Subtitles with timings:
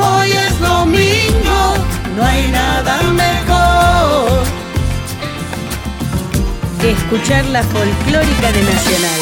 [0.00, 1.74] hoy es domingo.
[2.16, 4.44] No hay nada mejor
[6.80, 9.20] que escuchar la folclórica de Nacional.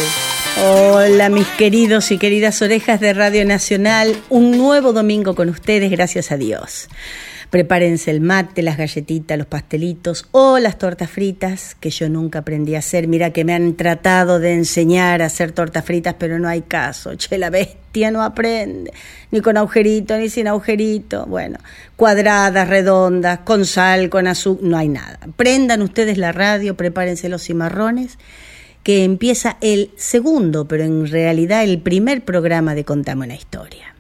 [0.60, 6.32] Hola mis queridos y queridas orejas de Radio Nacional, un nuevo domingo con ustedes, gracias
[6.32, 6.88] a Dios.
[7.51, 12.74] Prepárense el mate, las galletitas, los pastelitos o las tortas fritas, que yo nunca aprendí
[12.74, 13.09] a hacer.
[13.09, 17.15] Mira que me han tratado de enseñar a hacer tortas fritas, pero no hay caso.
[17.15, 18.93] Che, la bestia no aprende.
[19.30, 21.24] Ni con agujerito, ni sin agujerito.
[21.24, 21.59] Bueno,
[21.96, 25.18] cuadradas, redondas, con sal, con azúcar, no hay nada.
[25.37, 28.18] Prendan ustedes la radio, prepárense los cimarrones
[28.83, 33.95] que empieza el segundo, pero en realidad el primer programa de Contame una historia.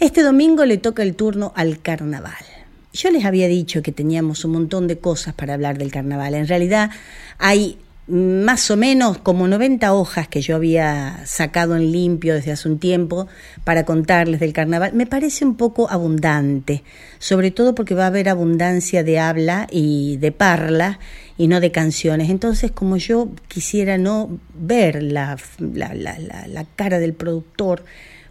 [0.00, 2.51] Este domingo le toca el turno al carnaval.
[2.92, 6.34] Yo les había dicho que teníamos un montón de cosas para hablar del carnaval.
[6.34, 6.90] En realidad
[7.38, 12.68] hay más o menos como 90 hojas que yo había sacado en limpio desde hace
[12.68, 13.28] un tiempo
[13.64, 14.92] para contarles del carnaval.
[14.92, 16.82] Me parece un poco abundante,
[17.18, 20.98] sobre todo porque va a haber abundancia de habla y de parla
[21.38, 22.28] y no de canciones.
[22.28, 27.84] Entonces, como yo quisiera no ver la, la, la, la, la cara del productor,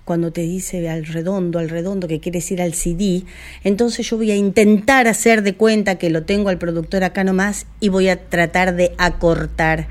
[0.06, 3.24] cuando te dice al redondo, al redondo, que quieres ir al CD,
[3.64, 7.68] entonces yo voy a intentar hacer de cuenta que lo tengo al productor acá nomás
[7.80, 9.88] y voy a tratar de acortar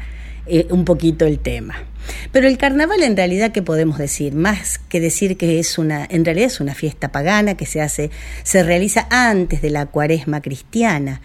[0.46, 1.76] eh, un poquito el tema.
[2.32, 4.34] Pero el carnaval en realidad, ¿qué podemos decir?
[4.34, 8.10] Más que decir que es una, en realidad es una fiesta pagana que se hace,
[8.42, 11.20] se realiza antes de la cuaresma cristiana.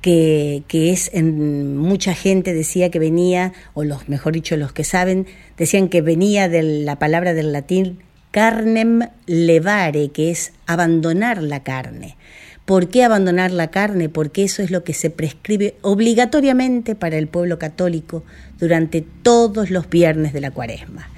[0.00, 4.82] Que, que, es en, mucha gente decía que venía, o los mejor dicho, los que
[4.82, 8.00] saben, decían que venía de la palabra del latín
[8.32, 12.16] carnem levare, que es abandonar la carne.
[12.64, 14.08] ¿Por qué abandonar la carne?
[14.08, 18.24] Porque eso es lo que se prescribe obligatoriamente para el pueblo católico
[18.58, 21.08] durante todos los viernes de la cuaresma.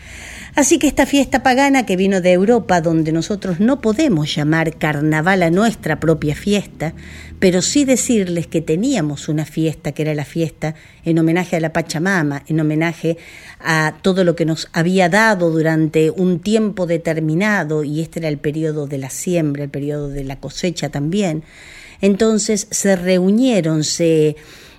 [0.54, 5.42] Así que esta fiesta pagana que vino de Europa, donde nosotros no podemos llamar carnaval
[5.42, 6.94] a nuestra propia fiesta,
[7.40, 11.72] pero sí decirles que teníamos una fiesta, que era la fiesta en homenaje a la
[11.72, 13.18] Pachamama, en homenaje
[13.58, 18.38] a todo lo que nos había dado durante un tiempo determinado, y este era el
[18.38, 21.42] periodo de la siembra, el periodo de la cosecha también.
[22.00, 24.36] Entonces se reunieron, se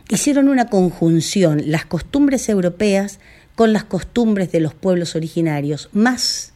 [0.10, 3.20] hicieron una conjunción, las costumbres europeas,
[3.56, 6.54] con las costumbres de los pueblos originarios, más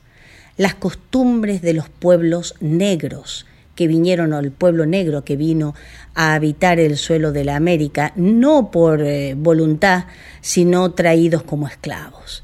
[0.58, 3.46] las costumbres de los pueblos negros
[3.76, 5.74] que vinieron, o el pueblo negro que vino
[6.14, 10.04] a habitar el suelo de la América, no por eh, voluntad,
[10.42, 12.44] sino traídos como esclavos.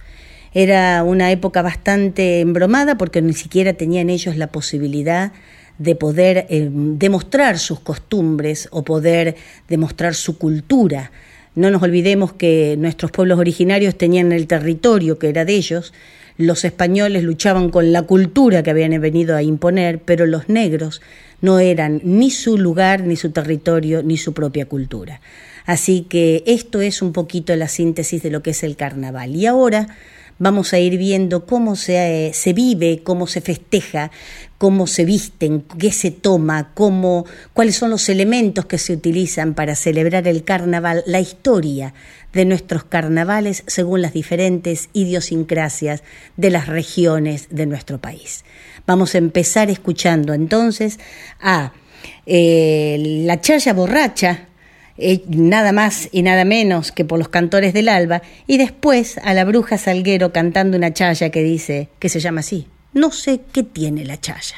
[0.53, 5.33] Era una época bastante embromada porque ni siquiera tenían ellos la posibilidad
[5.77, 9.35] de poder eh, demostrar sus costumbres o poder
[9.67, 11.11] demostrar su cultura.
[11.55, 15.93] No nos olvidemos que nuestros pueblos originarios tenían el territorio que era de ellos,
[16.37, 21.01] los españoles luchaban con la cultura que habían venido a imponer, pero los negros
[21.41, 25.21] no eran ni su lugar, ni su territorio, ni su propia cultura.
[25.65, 29.35] Así que esto es un poquito la síntesis de lo que es el carnaval.
[29.35, 29.87] Y ahora
[30.37, 34.11] vamos a ir viendo cómo se, se vive, cómo se festeja,
[34.57, 39.75] cómo se visten, qué se toma, cómo, cuáles son los elementos que se utilizan para
[39.75, 41.93] celebrar el carnaval, la historia
[42.33, 46.03] de nuestros carnavales según las diferentes idiosincrasias
[46.35, 48.43] de las regiones de nuestro país.
[48.85, 50.99] Vamos a empezar escuchando entonces
[51.39, 51.73] a
[52.25, 54.49] eh, la chaya borracha,
[54.97, 59.33] eh, nada más y nada menos que por los cantores del alba, y después a
[59.33, 63.63] la bruja Salguero cantando una chaya que dice, que se llama así, no sé qué
[63.63, 64.57] tiene la chaya.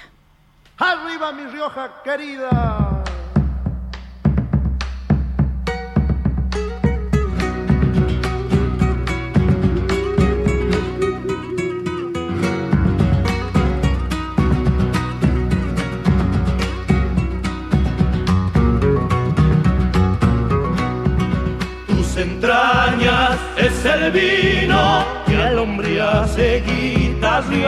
[0.78, 3.04] ¡Arriba mi Rioja querida!
[22.28, 27.68] Entrañas es el vino que al hombre hace guitarrear.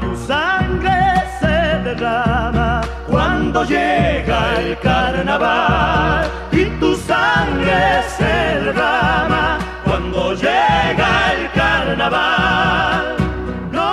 [0.00, 0.98] Tu sangre
[1.40, 1.56] se
[1.86, 6.30] derrama cuando llega el carnaval.
[6.52, 7.80] Y tu sangre
[8.16, 8.34] se
[8.64, 13.04] derrama cuando llega el carnaval.
[13.72, 13.90] No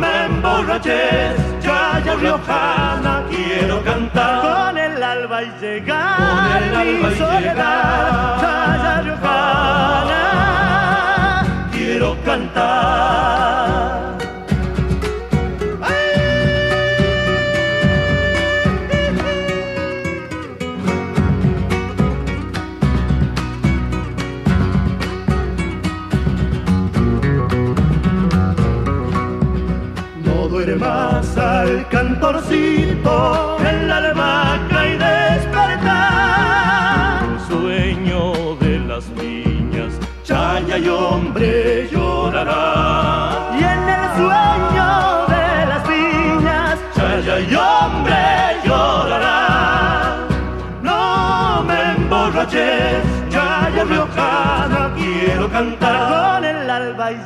[0.00, 2.75] me emborraches, ya ya riojana,
[5.26, 8.40] alba y llegar, y mi soledad,
[11.72, 13.55] quiero cantar.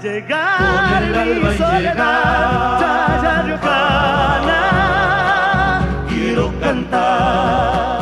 [0.03, 2.81] Llegar, mi soledad.
[2.81, 4.61] Chaya riojana.
[6.09, 8.00] Quiero cantar,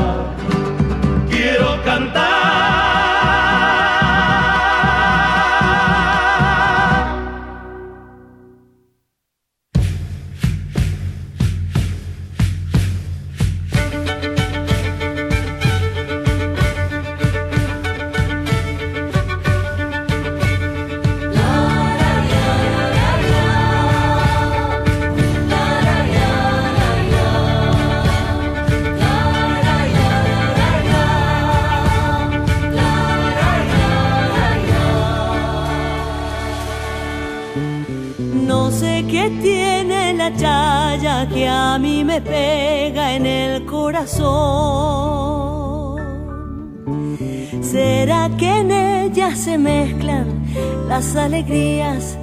[51.38, 52.18] alegrías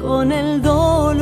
[0.00, 1.20] con el dolor?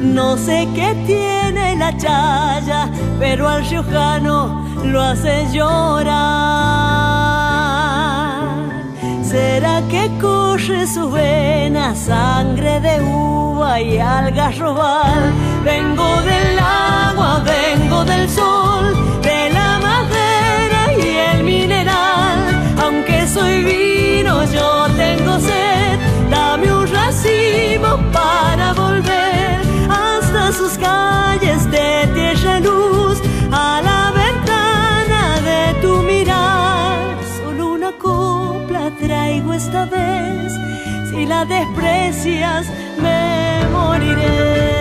[0.00, 2.90] No sé qué tiene la chaya,
[3.20, 6.08] pero al riojano lo hace llorar.
[9.22, 15.32] ¿Será que corre su vena sangre de uva y algarrobal?
[15.64, 22.74] Vengo del agua, vengo del sol, de la madera y el mineral.
[22.82, 23.87] Aunque soy vino,
[24.52, 25.98] yo tengo sed.
[26.30, 33.18] Dame un racimo para volver hasta sus calles de tierra luz,
[33.52, 37.16] a la ventana de tu mirar.
[37.38, 40.52] Solo una copla traigo esta vez.
[41.10, 42.66] Si la desprecias,
[43.00, 44.77] me moriré.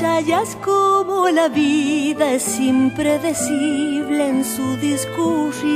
[0.00, 5.66] Es como la vida, es impredecible en su discurrir.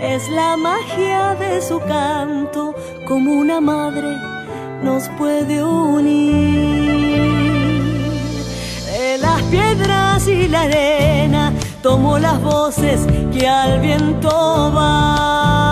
[0.00, 2.72] Es la magia de su canto,
[3.04, 4.16] como una madre
[4.84, 7.18] nos puede unir.
[8.86, 15.64] De las piedras y la arena tomo las voces que al viento van.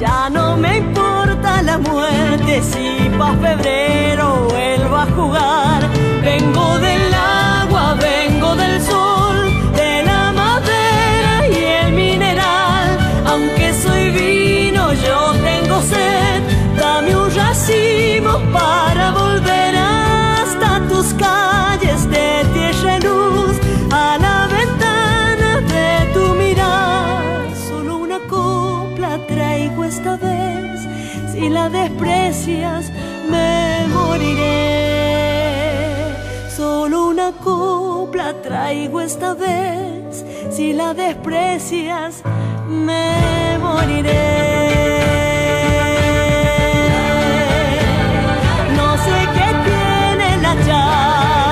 [0.00, 3.03] Ya no me importa la muerte si
[3.40, 5.80] febrero vuelvo a jugar.
[6.22, 9.36] Vengo del agua, vengo del sol,
[9.74, 12.98] de la madera y el mineral.
[13.26, 16.42] Aunque soy vino, yo tengo sed.
[16.76, 23.56] Dame un racimo para volver hasta tus calles de tierra y luz,
[23.90, 27.44] a la ventana de tu mirar.
[27.68, 30.80] Solo una copla traigo esta vez,
[31.32, 32.92] si la desprecias
[34.14, 36.10] moriré.
[36.56, 42.22] Solo una copla traigo esta vez, si la desprecias
[42.68, 44.22] me moriré.
[48.76, 51.43] No sé qué tiene la chaya.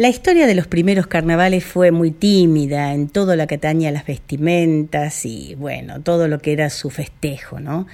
[0.00, 3.90] La historia de los primeros carnavales fue muy tímida en todo lo que atañe a
[3.90, 7.86] las vestimentas y bueno, todo lo que era su festejo, ¿no?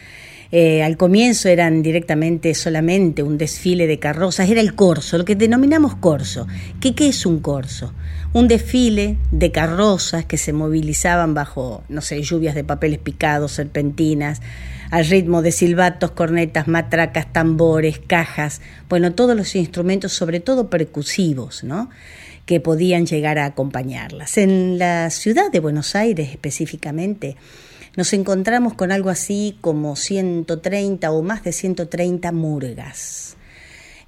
[0.52, 5.34] Eh, al comienzo eran directamente solamente un desfile de carrozas, era el corso, lo que
[5.34, 6.46] denominamos corso.
[6.80, 7.92] ¿Qué, ¿Qué es un corso?
[8.32, 14.40] Un desfile de carrozas que se movilizaban bajo, no sé, lluvias de papeles picados, serpentinas,
[14.90, 21.64] al ritmo de silbatos, cornetas, matracas, tambores, cajas, bueno, todos los instrumentos, sobre todo percusivos,
[21.64, 21.90] ¿no?
[22.46, 24.38] que podían llegar a acompañarlas.
[24.38, 27.36] En la ciudad de Buenos Aires específicamente,
[27.96, 33.36] nos encontramos con algo así como 130 o más de 130 murgas.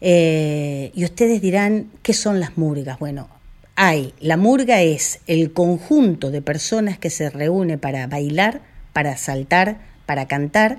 [0.00, 2.98] Eh, y ustedes dirán, ¿qué son las murgas?
[3.00, 3.28] Bueno,
[3.74, 8.60] hay, la murga es el conjunto de personas que se reúne para bailar,
[8.92, 10.78] para saltar, para cantar,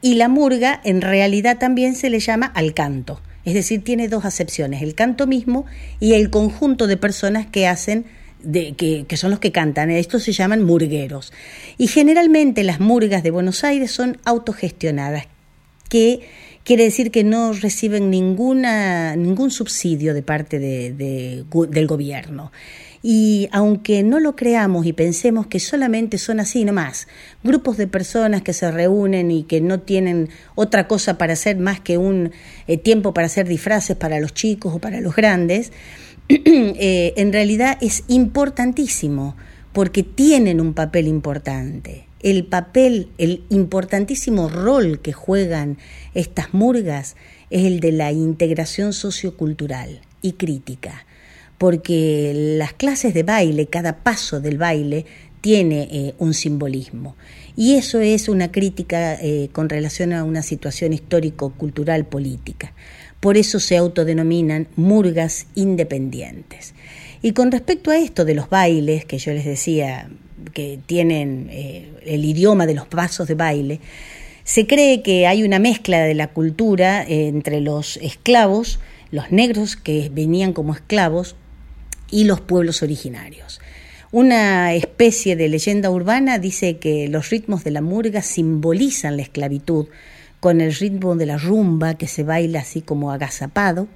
[0.00, 3.20] y la murga en realidad también se le llama al canto.
[3.44, 5.66] Es decir, tiene dos acepciones, el canto mismo
[5.98, 8.04] y el conjunto de personas que hacen
[8.44, 9.90] de, que, son los que cantan.
[9.90, 11.32] Estos se llaman murgueros.
[11.78, 15.26] Y generalmente las murgas de Buenos Aires son autogestionadas,
[15.88, 16.20] que
[16.62, 22.52] quiere decir que no reciben ninguna, ningún subsidio de parte de, de, del gobierno.
[23.02, 27.08] Y aunque no lo creamos y pensemos que solamente son así nomás,
[27.42, 31.80] grupos de personas que se reúnen y que no tienen otra cosa para hacer más
[31.80, 32.32] que un
[32.66, 35.72] eh, tiempo para hacer disfraces para los chicos o para los grandes,
[36.28, 39.34] eh, en realidad es importantísimo
[39.72, 42.06] porque tienen un papel importante.
[42.22, 45.78] El papel, el importantísimo rol que juegan
[46.12, 47.16] estas murgas
[47.48, 51.06] es el de la integración sociocultural y crítica,
[51.60, 55.04] porque las clases de baile, cada paso del baile,
[55.42, 57.16] tiene eh, un simbolismo.
[57.54, 62.72] Y eso es una crítica eh, con relación a una situación histórico-cultural política.
[63.20, 66.72] Por eso se autodenominan murgas independientes.
[67.20, 70.08] Y con respecto a esto de los bailes, que yo les decía
[70.54, 73.80] que tienen eh, el idioma de los pasos de baile,
[74.44, 80.10] se cree que hay una mezcla de la cultura entre los esclavos, los negros que
[80.10, 81.36] venían como esclavos,
[82.10, 83.60] y los pueblos originarios.
[84.12, 89.86] Una especie de leyenda urbana dice que los ritmos de la murga simbolizan la esclavitud,
[90.40, 93.86] con el ritmo de la rumba que se baila así como agazapado.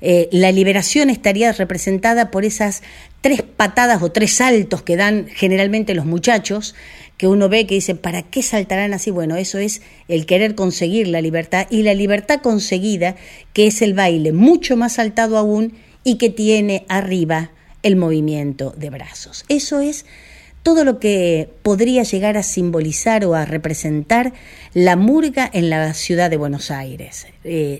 [0.00, 2.82] Eh, la liberación estaría representada por esas
[3.20, 6.74] tres patadas o tres saltos que dan generalmente los muchachos,
[7.16, 9.10] que uno ve que dice, ¿para qué saltarán así?
[9.10, 13.14] Bueno, eso es el querer conseguir la libertad y la libertad conseguida,
[13.52, 17.50] que es el baile mucho más saltado aún y que tiene arriba
[17.82, 19.44] el movimiento de brazos.
[19.48, 20.06] Eso es
[20.62, 24.32] todo lo que podría llegar a simbolizar o a representar
[24.72, 27.26] la murga en la ciudad de Buenos Aires.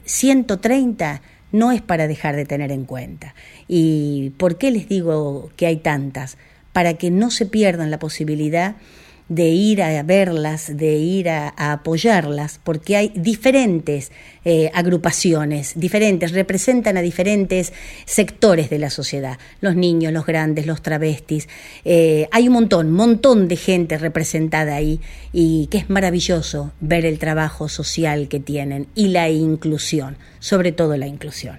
[0.04, 1.20] 130 eh,
[1.52, 3.34] no es para dejar de tener en cuenta.
[3.68, 6.36] ¿Y por qué les digo que hay tantas?
[6.72, 8.76] Para que no se pierdan la posibilidad
[9.28, 14.12] de ir a verlas, de ir a, apoyarlas, porque hay diferentes
[14.44, 17.72] eh, agrupaciones, diferentes, representan a diferentes
[18.04, 21.48] sectores de la sociedad, los niños, los grandes, los travestis,
[21.84, 25.00] eh, hay un montón, montón de gente representada ahí
[25.32, 30.96] y que es maravilloso ver el trabajo social que tienen y la inclusión, sobre todo
[30.96, 31.58] la inclusión.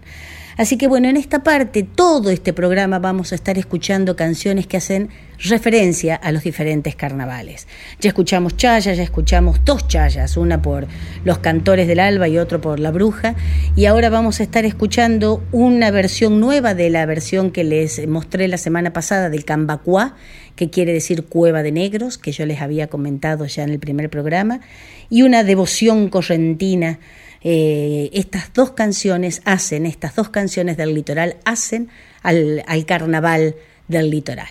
[0.58, 4.78] Así que bueno, en esta parte, todo este programa vamos a estar escuchando canciones que
[4.78, 7.68] hacen referencia a los diferentes carnavales.
[8.00, 10.88] Ya escuchamos chayas, ya escuchamos dos chayas, una por
[11.26, 13.36] los cantores del alba y otro por la bruja,
[13.76, 18.48] y ahora vamos a estar escuchando una versión nueva de la versión que les mostré
[18.48, 20.16] la semana pasada del Cambacuá,
[20.56, 24.10] que quiere decir cueva de negros, que yo les había comentado ya en el primer
[24.10, 24.62] programa,
[25.10, 27.00] y una devoción correntina
[27.48, 31.90] eh, estas dos canciones hacen, estas dos canciones del litoral hacen
[32.24, 33.56] al, al carnaval
[33.88, 34.50] del litoral.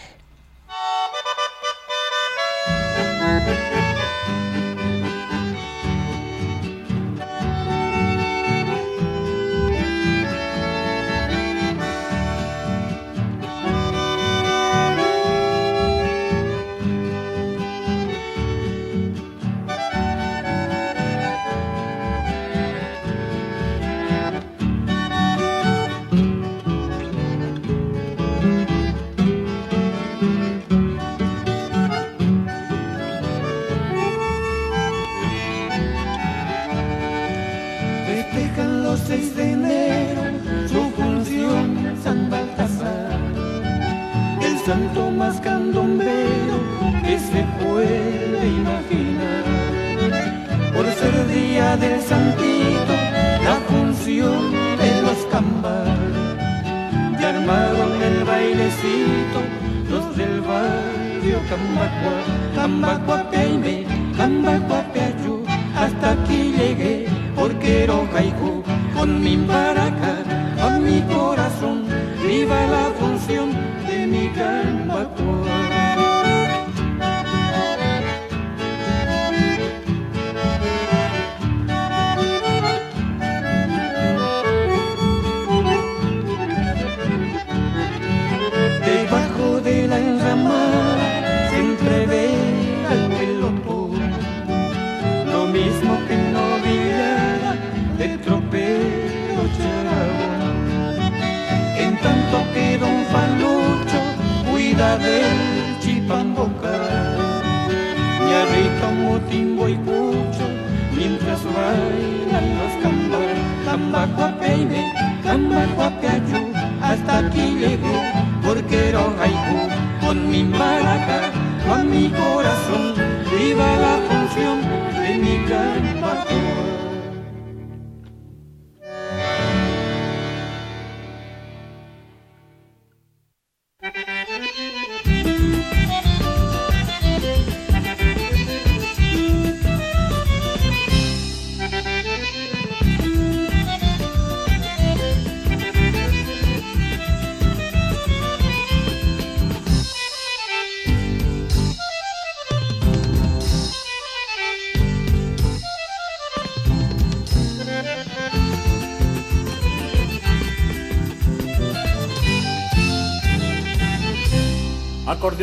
[122.74, 122.94] Corazón,
[123.30, 124.60] viva la función
[124.92, 126.43] de mi canto.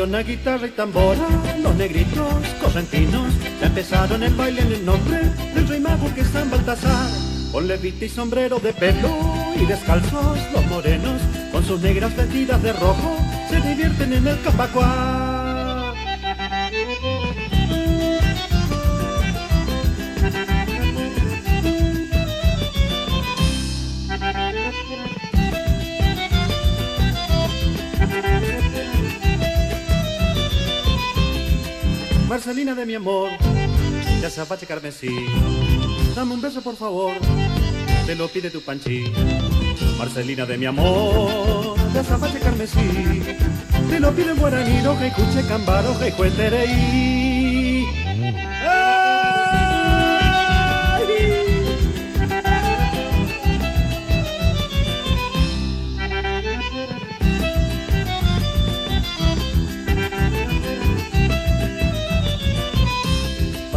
[0.01, 1.27] Acordeona, guitarra y tambora,
[1.61, 5.19] los negritos correntinos ya empezaron el baile en el nombre
[5.53, 7.07] del rey mago que es San Baltasar.
[7.51, 9.09] Con levita y sombrero de pelo
[9.55, 13.15] y descalzos los morenos, con sus negras vestidas de rojo,
[13.47, 15.20] se divierten en el capacuá.
[32.51, 33.31] Marcelina de mi amor,
[34.21, 35.07] ya zapache carmesí,
[36.13, 37.13] dame un beso por favor,
[38.05, 39.05] te lo pide tu panchi.
[39.97, 43.21] Marcelina de mi amor, ya zapache carmesí,
[43.89, 47.30] te lo pide guaraní, roja y cuche, cambaro, y cuetereí.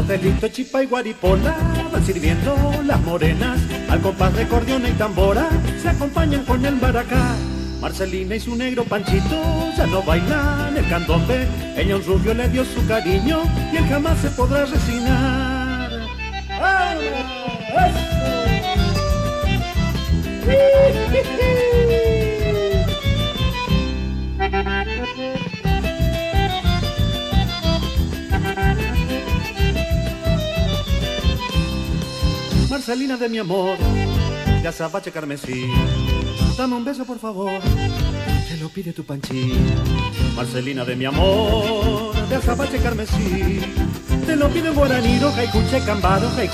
[0.07, 1.57] Pastelito, chipa y guaripola
[1.91, 5.49] van sirviendo las morenas al compás de cordiona y tambora
[5.81, 7.35] se acompañan con el maracá.
[7.81, 11.49] Marcelina y su negro Panchito ya no bailan el candombe.
[11.75, 15.91] Ella un rubio le dio su cariño y él jamás se podrá resignar.
[32.87, 33.79] Marcelina de mi amor,
[34.63, 35.65] ya sabache carmesí,
[36.55, 37.51] dame un beso por favor,
[38.47, 39.55] te lo pide tu panchi.
[40.37, 43.61] Marcelina de mi amor, ya sabache carmesí,
[44.27, 46.49] te lo pide guaraní, roja y cuche, cambado, y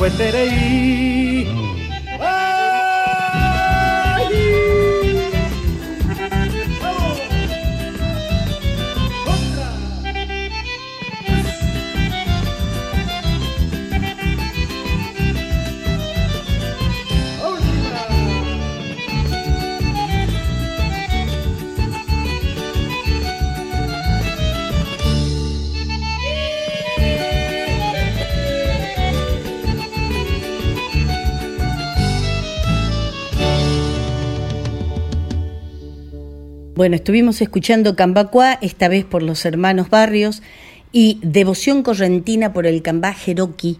[36.90, 40.42] Bueno, estuvimos escuchando Cambacuá, esta vez por los hermanos Barrios,
[40.90, 43.78] y Devoción Correntina por el Cambá Jeroqui,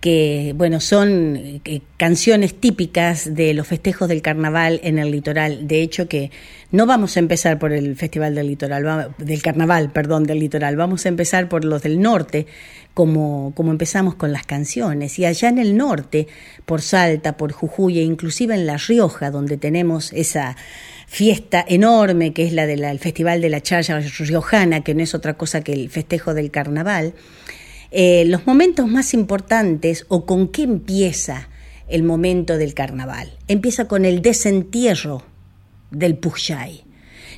[0.00, 5.66] que bueno, son eh, canciones típicas de los festejos del carnaval en el litoral.
[5.66, 6.30] De hecho, que
[6.70, 11.06] no vamos a empezar por el Festival del Litoral, del Carnaval, perdón, del Litoral, vamos
[11.06, 12.46] a empezar por los del norte,
[12.94, 15.18] como, como empezamos con las canciones.
[15.18, 16.28] Y allá en el norte,
[16.64, 20.56] por Salta, por Jujuy e inclusive en La Rioja, donde tenemos esa
[21.08, 25.34] fiesta enorme que es la del Festival de la Chaya Riojana, que no es otra
[25.34, 27.14] cosa que el festejo del carnaval,
[27.90, 31.48] eh, los momentos más importantes o con qué empieza
[31.88, 33.32] el momento del carnaval.
[33.48, 35.24] Empieza con el desentierro
[35.90, 36.84] del Pujay.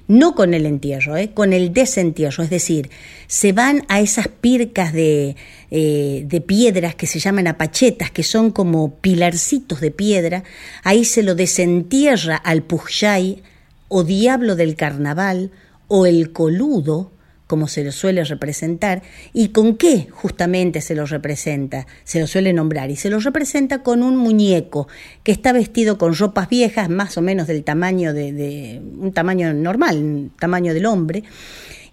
[0.08, 2.90] No con el entierro, eh, con el desentierro, es decir,
[3.28, 5.36] se van a esas pircas de,
[5.70, 10.42] eh, de piedras que se llaman apachetas, que son como pilarcitos de piedra,
[10.82, 13.42] ahí se lo desentierra al Pujay
[13.86, 15.52] o diablo del carnaval
[15.86, 17.12] o el coludo,
[17.50, 22.52] como se lo suele representar, y con qué justamente se lo representa, se lo suele
[22.52, 24.86] nombrar, y se lo representa con un muñeco
[25.24, 30.30] que está vestido con ropas viejas, más o menos del tamaño de, un tamaño normal,
[30.38, 31.24] tamaño del hombre,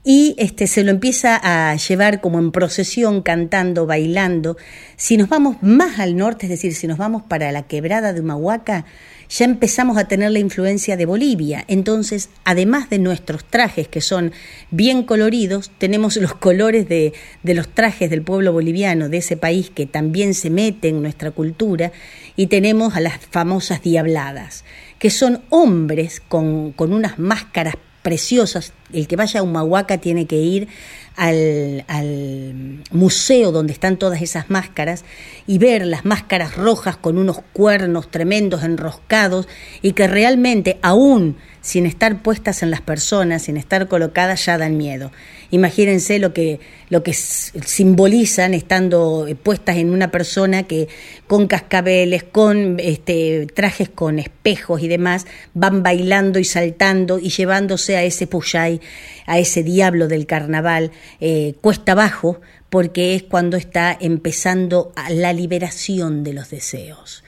[0.03, 4.57] y este, se lo empieza a llevar como en procesión, cantando, bailando.
[4.95, 8.21] Si nos vamos más al norte, es decir, si nos vamos para la quebrada de
[8.21, 8.85] Humahuaca,
[9.29, 11.65] ya empezamos a tener la influencia de Bolivia.
[11.67, 14.31] Entonces, además de nuestros trajes, que son
[14.71, 17.13] bien coloridos, tenemos los colores de,
[17.43, 21.31] de, los trajes del pueblo boliviano, de ese país que también se mete en nuestra
[21.31, 21.91] cultura,
[22.35, 24.63] y tenemos a las famosas diabladas,
[24.99, 28.71] que son hombres con, con unas máscaras preciosas.
[28.93, 30.69] El que vaya a Humahuaca tiene que ir
[31.17, 35.03] al, al, museo donde están todas esas máscaras
[35.47, 39.47] y ver las máscaras rojas con unos cuernos tremendos enroscados
[39.82, 44.77] y que realmente aún sin estar puestas en las personas, sin estar colocadas, ya dan
[44.77, 45.12] miedo.
[45.49, 50.89] Imagínense lo que, lo que simbolizan estando puestas en una persona que
[51.25, 57.95] con cascabeles, con este, trajes con espejos y demás, van bailando y saltando y llevándose
[57.95, 58.81] a ese puyay,
[59.25, 66.25] a ese diablo del carnaval, eh, cuesta abajo, porque es cuando está empezando la liberación
[66.25, 67.23] de los deseos.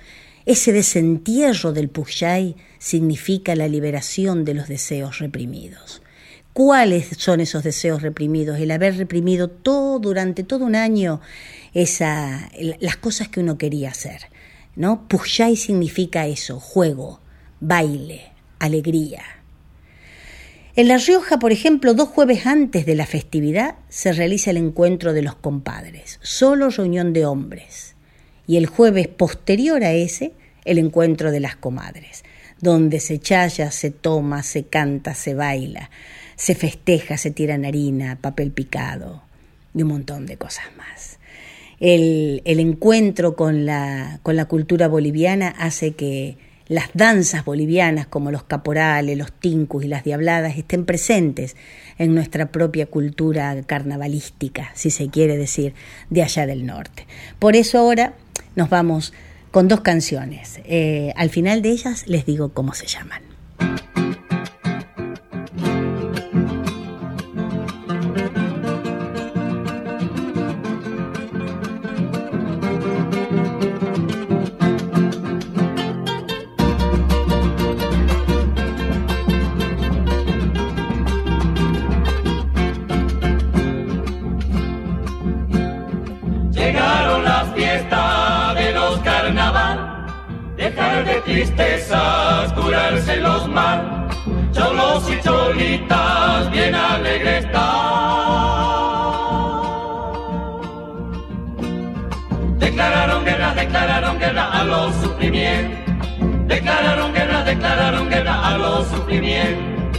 [0.46, 6.02] Ese desentierro del puyay significa la liberación de los deseos reprimidos.
[6.54, 8.60] ¿Cuáles son esos deseos reprimidos?
[8.60, 11.22] El haber reprimido todo durante todo un año
[11.74, 14.24] esa, las cosas que uno quería hacer.
[14.76, 15.08] ¿no?
[15.08, 17.20] Puyay significa eso, juego,
[17.60, 19.24] baile, alegría.
[20.76, 25.14] En La Rioja, por ejemplo, dos jueves antes de la festividad se realiza el encuentro
[25.14, 27.96] de los compadres, solo reunión de hombres.
[28.48, 30.34] Y el jueves posterior a ese,
[30.64, 32.24] el encuentro de las comadres
[32.62, 35.90] donde se chaya, se toma, se canta, se baila,
[36.40, 39.22] se festeja, se tira harina, papel picado
[39.76, 41.20] y un montón de cosas más.
[41.82, 46.38] El, el encuentro con la, con la cultura boliviana hace que
[46.70, 51.58] las danzas bolivianas como los caporales, los tincus y las diabladas estén presentes
[51.98, 55.74] en nuestra propia cultura carnavalística, si se quiere decir,
[56.10, 57.06] de allá del norte.
[57.38, 58.14] Por eso ahora
[58.56, 59.14] nos vamos
[59.52, 60.62] con dos canciones.
[60.64, 63.24] Eh, al final de ellas les digo cómo se llaman.
[90.76, 94.08] De tristezas, curarse los mal,
[94.52, 97.46] cholos y cholitas, bien alegres
[102.60, 105.80] Declararon guerra, declararon guerra a los sufrimientos.
[106.48, 109.94] Declararon guerra, declararon guerra a los sufrimientos.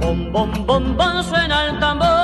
[0.00, 2.17] Bom, bom, bom, bom, suena el tambor.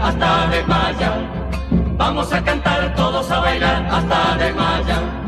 [0.00, 1.20] Hasta desmayar.
[1.96, 5.20] Vamos a cantar todos a bailar hasta desmayar.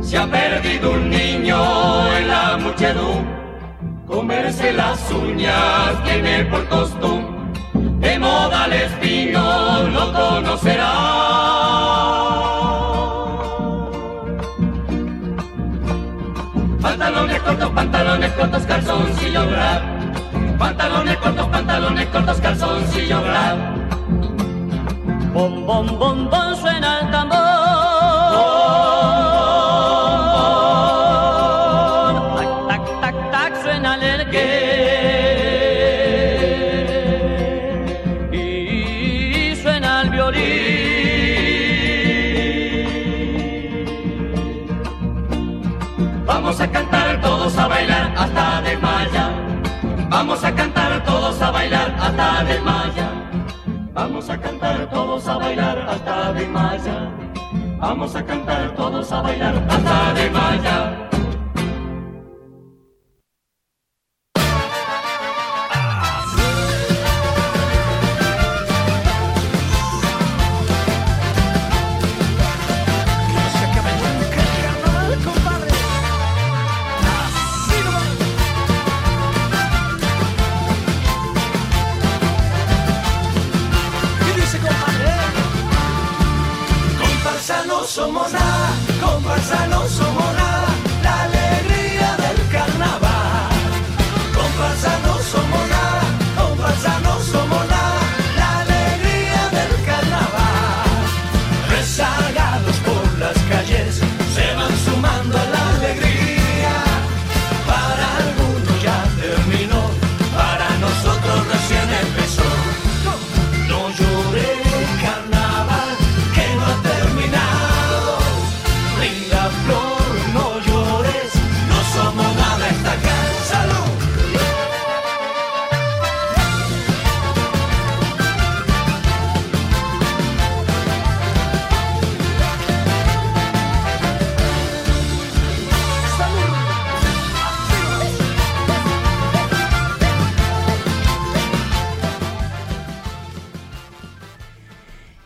[0.00, 3.21] Se ha perdido un niño en la muchedumbre
[4.62, 10.92] comerse las uñas tiene por costumbre, de modales finos lo conocerá.
[16.80, 19.82] Pantalones cortos, pantalones cortos, calzoncillo rap.
[20.58, 23.58] Pantalones cortos, pantalones cortos, calzoncillo rap.
[25.32, 27.51] Bom, bom, bom, bom, suena el tambor.
[52.16, 53.10] Maya.
[53.94, 57.10] Vamos a cantar todos a bailar hasta de maya.
[57.78, 61.01] Vamos a cantar todos a bailar hasta de maya.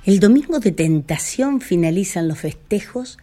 [0.06, 3.18] El domingo de tentación finalizan los festejos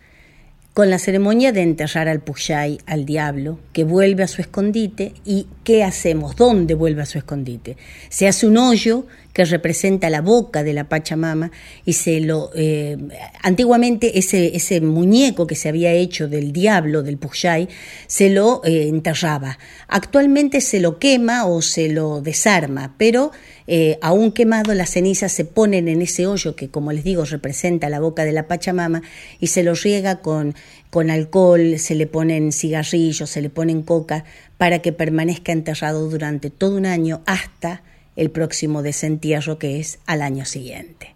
[0.74, 5.14] con la ceremonia de enterrar al Puyay, al diablo, que vuelve a su escondite.
[5.24, 6.36] ¿Y qué hacemos?
[6.36, 7.78] ¿Dónde vuelve a su escondite?
[8.10, 11.52] Se hace un hoyo que representa la boca de la Pachamama
[11.86, 12.98] y se lo eh,
[13.42, 17.68] antiguamente ese, ese muñeco que se había hecho del diablo, del Puyay,
[18.08, 19.58] se lo eh, enterraba.
[19.88, 23.32] Actualmente se lo quema o se lo desarma, pero
[23.66, 27.90] eh, aún quemado las cenizas se ponen en ese hoyo que como les digo representa
[27.90, 29.02] la boca de la Pachamama
[29.40, 30.54] y se lo riega con,
[30.92, 34.26] con alcohol, se le ponen cigarrillos, se le ponen coca
[34.58, 37.82] para que permanezca enterrado durante todo un año hasta
[38.16, 41.14] el próximo desentierro que es al año siguiente.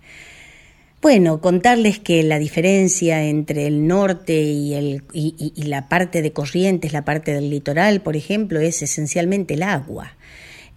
[1.02, 4.74] Bueno, contarles que la diferencia entre el norte y,
[5.14, 10.17] y la parte de Corrientes, la parte del litoral, por ejemplo, es esencialmente el agua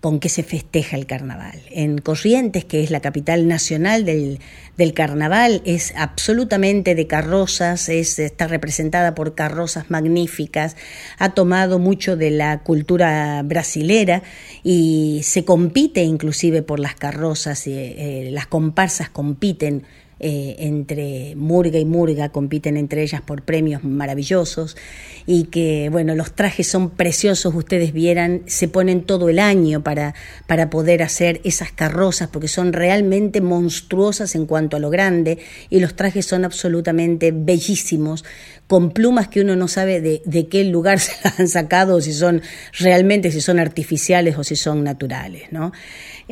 [0.01, 1.61] con que se festeja el carnaval.
[1.71, 4.41] En Corrientes, que es la capital nacional del,
[4.79, 10.77] del carnaval, es absolutamente de carrozas, es, está representada por carrozas magníficas,
[11.19, 14.23] ha tomado mucho de la cultura brasilera
[14.63, 19.85] y se compite inclusive por las carrozas, eh, eh, las comparsas compiten
[20.21, 24.77] eh, entre Murga y Murga, compiten entre ellas por premios maravillosos
[25.27, 30.15] y que, bueno, los trajes son preciosos, ustedes vieran, se ponen todo el año para,
[30.47, 35.39] para poder hacer esas carrozas porque son realmente monstruosas en cuanto a lo grande
[35.71, 38.25] y los trajes son absolutamente bellísimos,
[38.67, 42.13] con plumas que uno no sabe de, de qué lugar se las han sacado, si
[42.13, 42.43] son
[42.79, 45.73] realmente, si son artificiales o si son naturales, ¿no?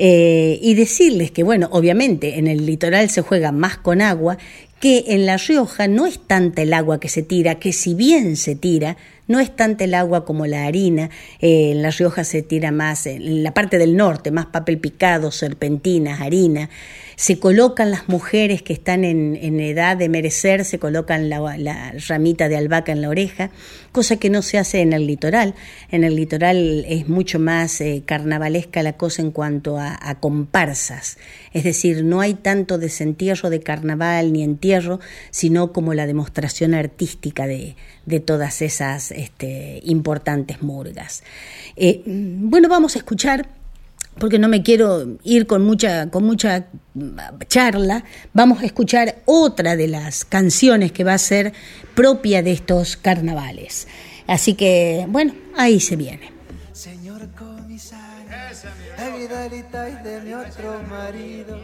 [0.01, 4.39] Eh, y decirles que, bueno, obviamente en el litoral se juega más con agua,
[4.81, 8.37] que en La Rioja no es tanta el agua que se tira, que si bien
[8.37, 8.97] se tira,
[9.29, 11.11] no es tanta el agua como la harina,
[11.41, 15.31] eh, en La Rioja se tira más, en la parte del norte, más papel picado,
[15.31, 16.71] serpentinas, harina,
[17.19, 22.49] se colocan las mujeres que están en, en edad de merecer, se colocan la, ramita
[22.49, 23.51] de albahaca en la oreja,
[23.91, 25.57] cosa que no se hace en el litoral.
[25.91, 31.19] En el litoral es mucho más eh, carnavalesca la cosa en cuanto a, a, comparsas,
[31.53, 37.49] es decir, no hay tanto desentierro de carnaval ni entierro, sino como la demostración artística
[37.49, 37.75] de,
[38.09, 41.23] de todas esas este, importantes murgas.
[41.77, 43.49] Eh, bueno, vamos a escuchar
[44.19, 46.67] porque no me quiero ir con mucha, con mucha
[47.49, 51.53] charla, vamos a escuchar otra de las canciones que va a ser
[51.95, 53.87] propia de estos carnavales.
[54.27, 56.38] Así que, bueno, ahí se viene.
[58.99, 61.57] La Vidalita es de mi otro marido,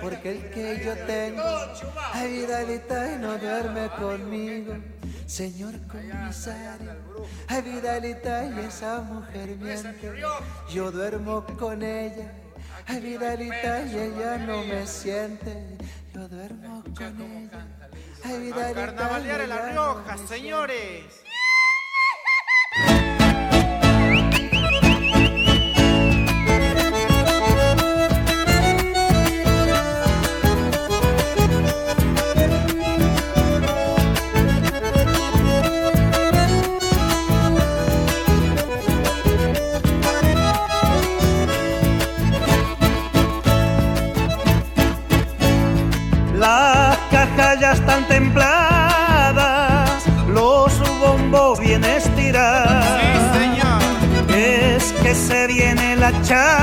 [0.00, 4.74] porque el que yo tengo, la Vidalita y no duerme conmigo.
[5.26, 6.94] Señor comisario,
[7.50, 10.12] la Vidalita y esa mujer miente,
[10.72, 12.32] yo duermo con ella.
[12.86, 15.76] Ay, Vidalita, y ella no me siente.
[16.14, 17.66] Yo duermo con ella.
[18.24, 21.24] Ay, Vidalita, A carnavalear en La ella no Rioja, me señores.
[56.28, 56.57] Viene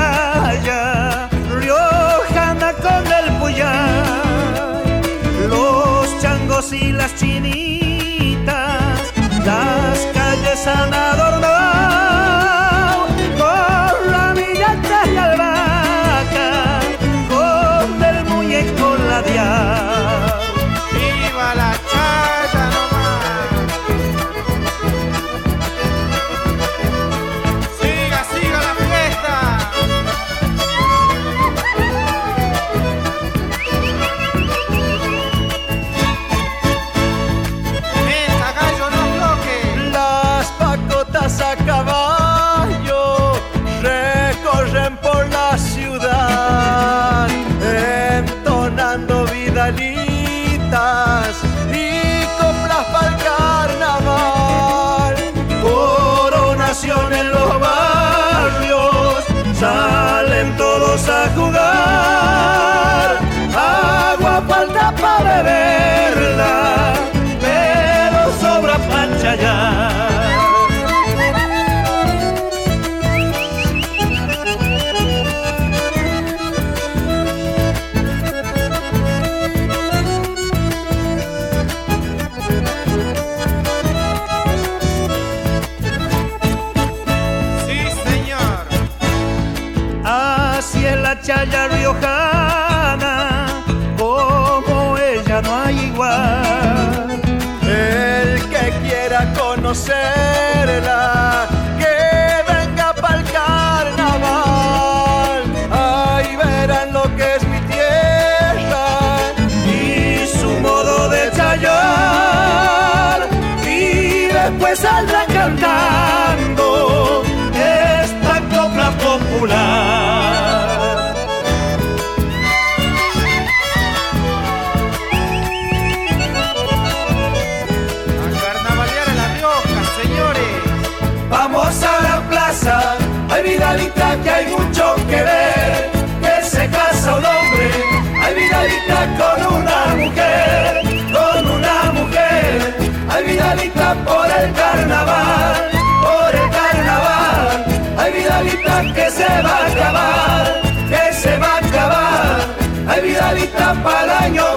[138.66, 142.76] Vidalita con una mujer, con una mujer.
[143.08, 145.70] Ay, Vidalita por el carnaval,
[146.02, 147.64] por el carnaval.
[147.96, 152.40] Ay, Vidalita que se va a acabar, que se va a acabar.
[152.88, 154.55] Ay, Vidalita para el año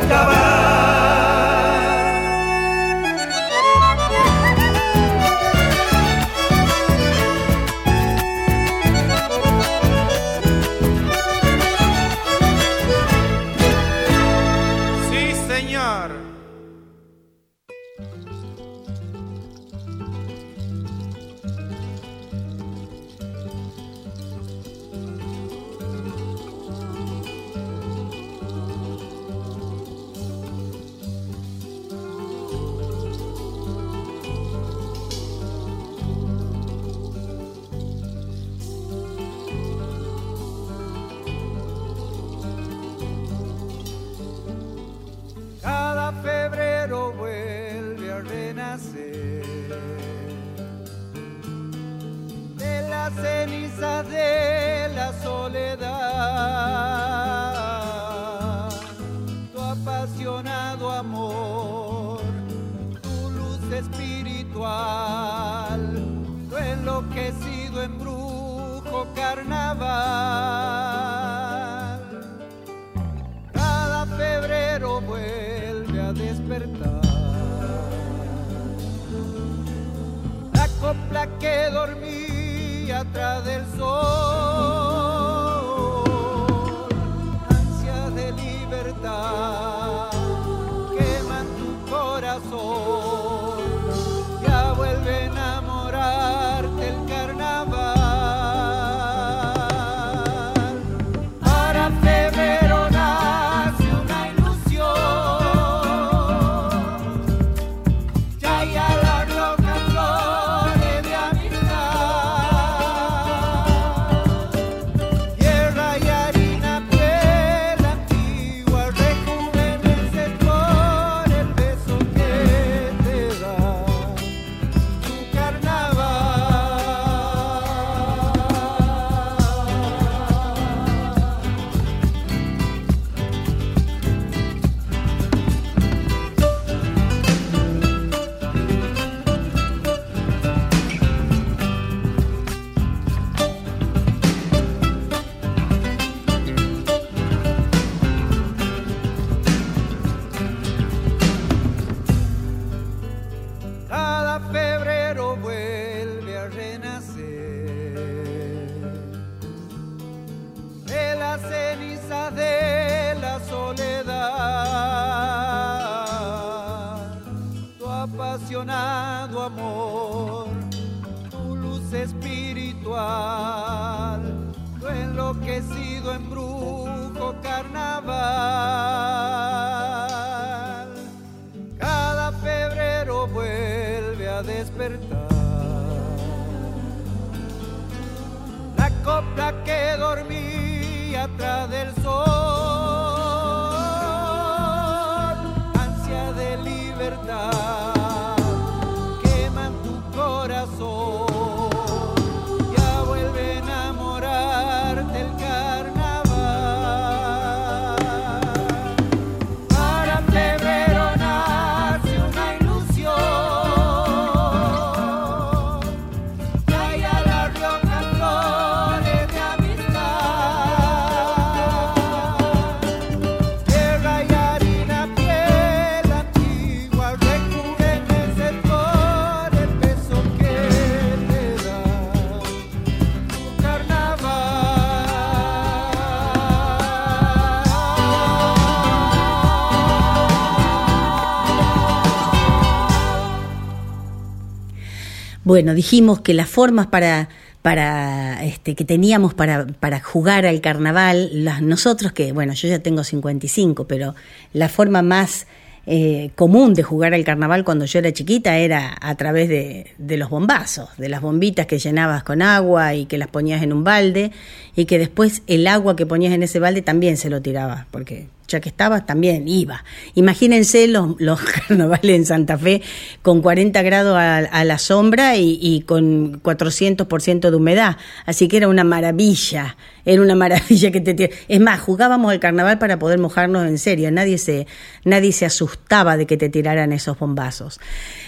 [245.50, 247.28] Bueno, dijimos que las formas para
[247.64, 252.78] para este, que teníamos para, para jugar al carnaval, las, nosotros que, bueno, yo ya
[252.78, 254.14] tengo 55, pero
[254.54, 255.48] la forma más
[255.88, 260.18] eh, común de jugar al carnaval cuando yo era chiquita era a través de, de
[260.18, 263.84] los bombazos, de las bombitas que llenabas con agua y que las ponías en un
[263.84, 264.32] balde
[264.76, 268.28] y que después el agua que ponías en ese balde también se lo tiraba, porque
[268.50, 269.84] ya que estaba, también iba.
[270.16, 272.82] Imagínense los, los carnavales en Santa Fe
[273.22, 277.98] con 40 grados a, la sombra y, y con 400% de humedad.
[278.26, 281.30] Así que era una maravilla, era una maravilla que te...
[281.48, 284.12] Es más, jugábamos al carnaval para poder mojarnos en serio.
[284.12, 284.68] Nadie se,
[285.06, 287.80] nadie se asustaba de que te tiraran esos bombazos.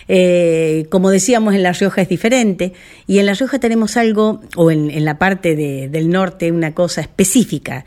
[0.08, 2.74] Eh, como decíamos, en La Rioja es diferente
[3.08, 6.74] y en La Rioja tenemos algo, o en, en la parte de- del norte, una
[6.74, 7.86] cosa específica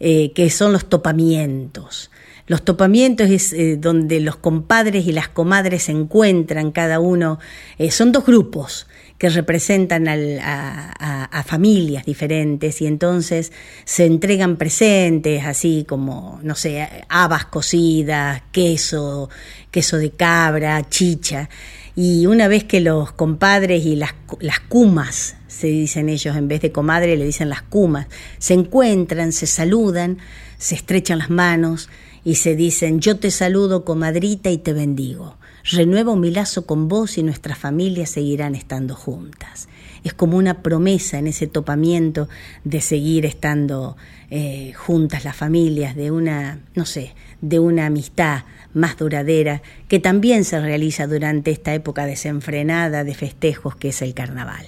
[0.00, 2.10] eh, que son los topamientos.
[2.46, 7.38] Los topamientos es eh, donde los compadres y las comadres se encuentran, cada uno,
[7.78, 8.88] eh, son dos grupos
[9.18, 10.90] que representan a-
[11.30, 13.52] a familias diferentes y entonces
[13.84, 19.28] se entregan presentes, así como, no sé, habas cocidas, queso,
[19.70, 21.50] queso de cabra, chicha.
[21.94, 26.60] Y una vez que los compadres y las, las cumas, se dicen ellos, en vez
[26.60, 28.06] de comadre le dicen las cumas,
[28.38, 30.18] se encuentran, se saludan,
[30.58, 31.88] se estrechan las manos
[32.24, 35.36] y se dicen, yo te saludo comadrita y te bendigo.
[35.64, 39.68] Renuevo mi lazo con vos y nuestras familias seguirán estando juntas.
[40.04, 42.28] Es como una promesa en ese topamiento
[42.64, 43.96] de seguir estando
[44.30, 50.44] eh, juntas las familias, de una, no sé, de una amistad más duradera que también
[50.44, 54.64] se realiza durante esta época desenfrenada de festejos que es el carnaval.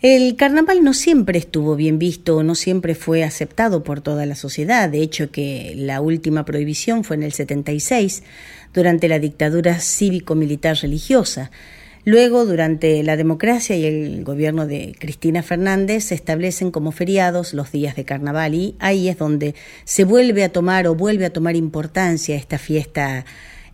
[0.00, 4.88] El carnaval no siempre estuvo bien visto, no siempre fue aceptado por toda la sociedad.
[4.88, 8.22] De hecho, que la última prohibición fue en el 76,
[8.72, 11.50] durante la dictadura cívico-militar religiosa.
[12.04, 17.72] Luego, durante la democracia y el gobierno de Cristina Fernández, se establecen como feriados los
[17.72, 21.56] días de carnaval y ahí es donde se vuelve a tomar o vuelve a tomar
[21.56, 23.24] importancia esta fiesta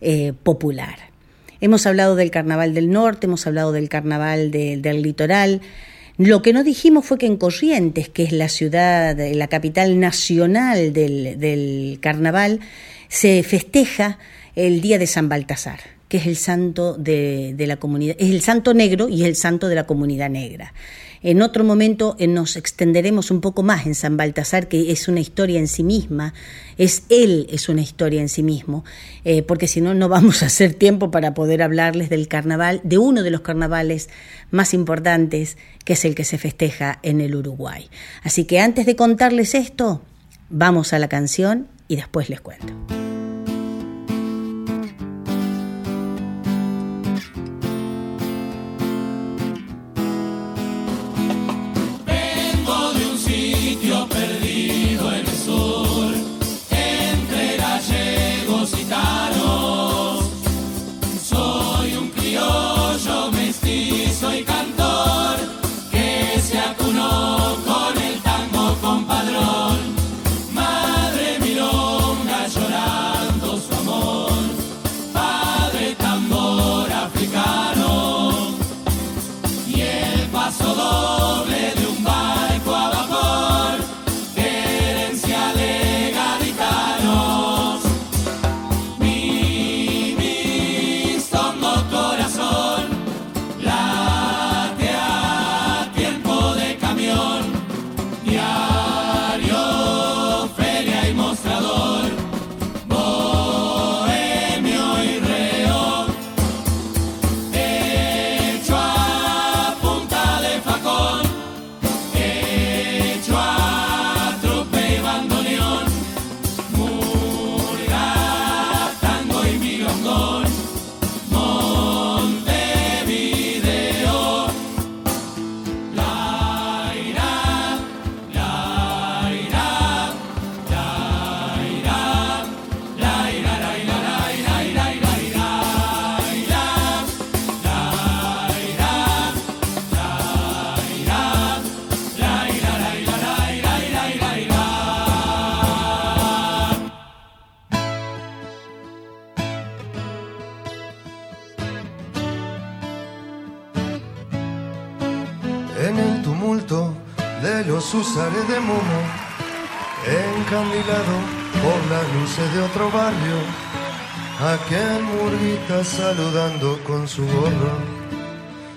[0.01, 0.95] eh, popular.
[1.61, 5.61] Hemos hablado del carnaval del norte, hemos hablado del carnaval de- del litoral.
[6.17, 10.93] Lo que no dijimos fue que en Corrientes, que es la ciudad, la capital nacional
[10.93, 12.61] del, del carnaval,
[13.09, 14.17] se festeja
[14.55, 18.41] el día de San Baltasar, que es el santo de, de la comunidad, es el
[18.41, 20.73] santo negro y es el santo de la comunidad negra.
[21.25, 25.21] En otro momento eh, nos extenderemos un poco más en San Baltasar, que es una
[25.21, 26.35] historia en sí misma,
[26.77, 28.85] es él es una historia en sí mismo,
[29.23, 32.99] eh, porque si no, no vamos a hacer tiempo para poder hablarles del carnaval, de
[32.99, 34.07] uno de los carnavales
[34.51, 37.89] más importantes, que es el que se festeja en el Uruguay.
[38.21, 40.03] Así que antes de contarles esto,
[40.51, 42.71] vamos a la canción y después les cuento.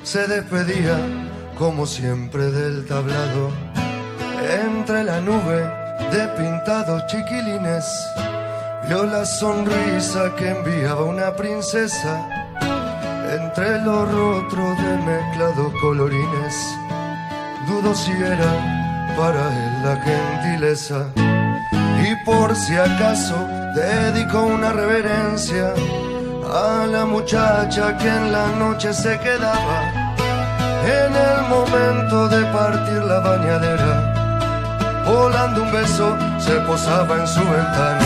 [0.08, 0.96] Se despedía
[1.58, 3.50] como siempre del tablado.
[4.64, 5.60] Entre la nube
[6.10, 7.84] de pintados chiquilines,
[8.88, 12.26] vio la sonrisa que enviaba una princesa.
[13.38, 16.54] Entre los rostros de mezclados colorines,
[17.66, 18.52] dudo si era
[19.14, 21.04] para él la gentileza.
[22.08, 23.36] Y por si acaso
[23.74, 25.74] dedico una reverencia
[26.50, 29.97] a la muchacha que en la noche se quedaba
[30.88, 35.04] en el momento de partir la bañadera.
[35.06, 37.98] Volando un beso se posaba en su ventana.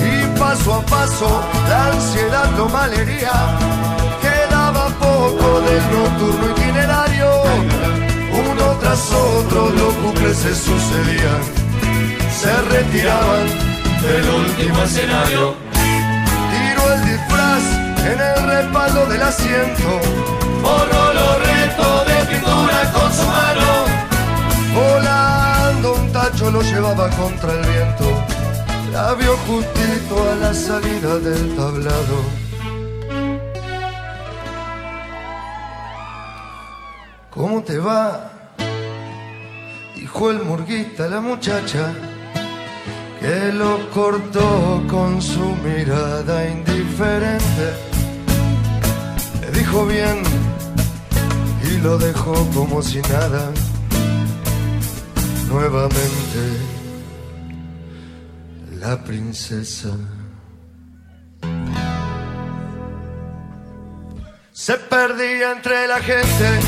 [0.00, 4.03] Y paso a paso la ansiedad malería.
[5.24, 7.30] Del nocturno itinerario.
[8.30, 11.42] Uno tras otro los bucles se sucedían.
[12.30, 13.46] Se retiraban
[14.02, 15.54] del último escenario.
[15.72, 17.62] Tiró el disfraz
[18.04, 19.88] en el respaldo del asiento.
[20.60, 23.70] Borró los restos de pintura con su mano.
[24.74, 28.24] Volando un tacho lo llevaba contra el viento.
[28.92, 32.43] La vio justito a la salida del tablado.
[37.44, 38.30] ¿Cómo te va?
[39.94, 41.92] Dijo el murguista a la muchacha
[43.20, 47.66] que lo cortó con su mirada indiferente.
[49.42, 50.22] Le dijo bien
[51.70, 53.52] y lo dejó como si nada.
[55.50, 56.42] Nuevamente
[58.80, 59.90] la princesa
[64.54, 66.60] se perdía entre la gente.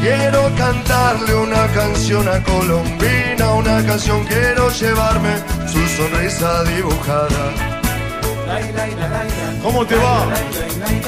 [0.00, 5.34] Quiero cantarle una canción a Colombina, una canción quiero llevarme
[5.66, 7.76] su sonrisa dibujada.
[9.62, 10.26] ¿Cómo te va?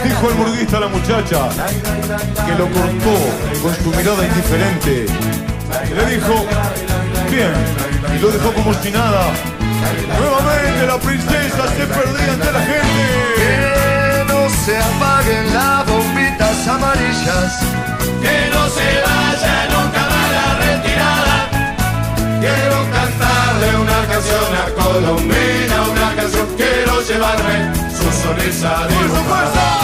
[0.03, 1.49] Dijo el burguista a la muchacha,
[2.45, 5.07] que lo cortó con su mirada indiferente.
[5.95, 6.35] Le dijo,
[7.31, 7.53] bien,
[8.17, 9.31] y lo dejó como si nada.
[10.19, 13.88] Nuevamente la princesa se perdía ante la gente.
[14.69, 17.59] Se apaguen las bombitas amarillas.
[18.21, 21.37] Que no se vaya nunca más la retirada.
[22.39, 29.79] Quiero cantarle una canción a Colombina, una canción quiero llevarme su sonrisa dibujada.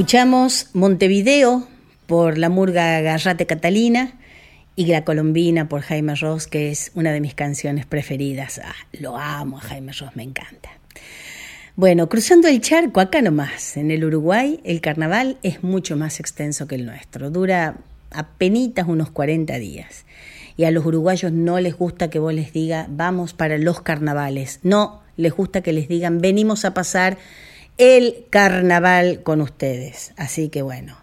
[0.00, 1.68] Escuchamos Montevideo
[2.06, 4.14] por la murga Garrate Catalina
[4.74, 8.62] y La Colombina por Jaime Ross, que es una de mis canciones preferidas.
[8.64, 10.70] Ah, lo amo a Jaime Ross, me encanta.
[11.76, 16.66] Bueno, cruzando el charco, acá nomás, en el Uruguay, el carnaval es mucho más extenso
[16.66, 17.30] que el nuestro.
[17.30, 17.76] Dura
[18.10, 20.06] apenas unos 40 días.
[20.56, 24.60] Y a los uruguayos no les gusta que vos les diga, vamos para los carnavales.
[24.62, 27.18] No, les gusta que les digan, venimos a pasar
[27.80, 30.12] el carnaval con ustedes.
[30.18, 30.98] Así que bueno,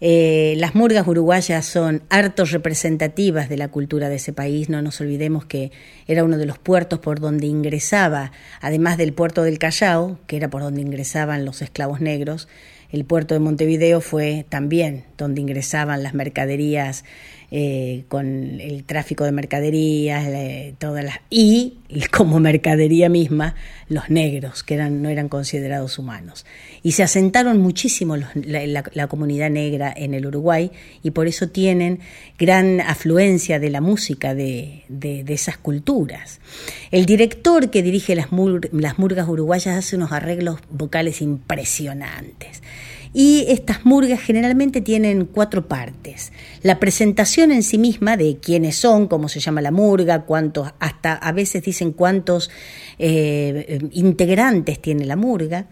[0.00, 4.68] eh, las murgas uruguayas son hartos representativas de la cultura de ese país.
[4.68, 5.72] No nos olvidemos que
[6.06, 10.48] era uno de los puertos por donde ingresaba, además del puerto del Callao, que era
[10.48, 12.48] por donde ingresaban los esclavos negros,
[12.94, 17.04] el puerto de Montevideo fue también donde ingresaban las mercaderías
[17.56, 20.26] eh, con el tráfico de mercaderías,
[20.78, 21.74] todas las y
[22.10, 23.54] como mercadería misma
[23.88, 26.44] los negros que eran no eran considerados humanos
[26.82, 30.72] y se asentaron muchísimo la, comunidad negra en el Uruguay
[31.04, 32.00] y por eso tienen
[32.40, 36.40] gran afluencia de la música de, de, esas culturas.
[36.90, 38.30] El director que dirige las,
[38.72, 42.62] las murgas uruguayas hace unos arreglos vocales impresionantes
[43.16, 46.32] Y estas murgas generalmente tienen cuatro partes.
[46.62, 51.14] La presentación en sí misma de quiénes son, cómo se llama la murga, cuántos, hasta
[51.14, 52.50] a veces dicen cuántos
[52.98, 55.68] eh, integrantes tiene la murga.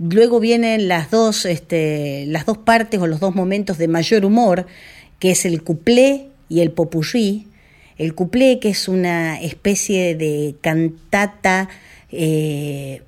[0.00, 4.66] Luego vienen las dos, este, las dos partes o los dos momentos de mayor humor,
[5.20, 7.46] que es el cuplé y el popurrí.
[7.96, 11.68] El cuplé, que es una especie de cantata
[12.10, 13.02] eh,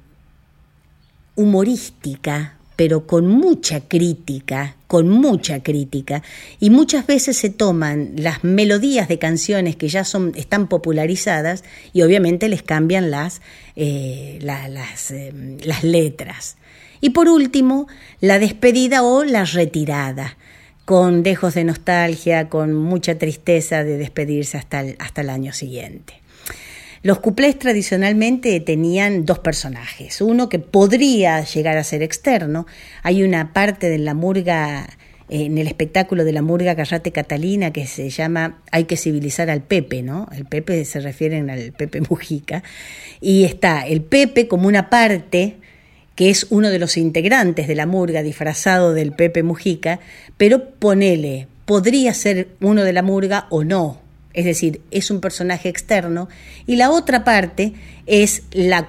[1.34, 6.22] humorística, pero con mucha crítica, con mucha crítica,
[6.60, 12.02] y muchas veces se toman las melodías de canciones que ya son, están popularizadas y
[12.02, 13.42] obviamente les cambian las,
[13.76, 15.32] eh, las, eh,
[15.64, 16.56] las letras.
[17.00, 17.86] Y por último,
[18.20, 20.36] la despedida o la retirada,
[20.84, 26.23] con dejos de nostalgia, con mucha tristeza de despedirse hasta el, hasta el año siguiente.
[27.04, 32.66] Los cuplés tradicionalmente tenían dos personajes, uno que podría llegar a ser externo,
[33.02, 34.88] hay una parte de la murga,
[35.28, 39.60] en el espectáculo de la murga Carrate Catalina que se llama Hay que civilizar al
[39.60, 40.28] Pepe, ¿no?
[40.34, 42.62] El Pepe se refieren al Pepe Mujica,
[43.20, 45.56] y está el Pepe como una parte
[46.14, 50.00] que es uno de los integrantes de la murga disfrazado del Pepe Mujica,
[50.38, 54.03] pero ponele, podría ser uno de la murga o no,
[54.34, 56.28] es decir, es un personaje externo,
[56.66, 57.72] y la otra parte
[58.06, 58.42] es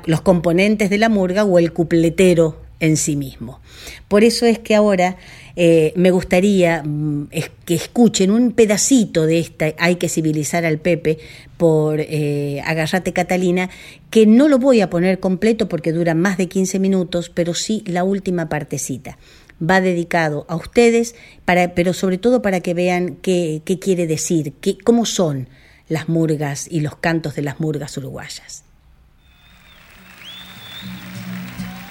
[0.06, 3.62] los componentes de la murga o el cupletero en sí mismo.
[4.08, 5.18] Por eso es que ahora
[5.56, 7.30] eh, me gustaría mm,
[7.64, 11.18] que escuchen un pedacito de esta Hay que civilizar al Pepe
[11.58, 13.70] por eh, Agarrate Catalina,
[14.10, 17.84] que no lo voy a poner completo porque dura más de 15 minutos, pero sí
[17.86, 19.18] la última partecita
[19.62, 24.54] va dedicado a ustedes, para, pero sobre todo para que vean qué, qué quiere decir,
[24.62, 25.48] qué, cómo son
[25.88, 28.64] las murgas y los cantos de las murgas uruguayas.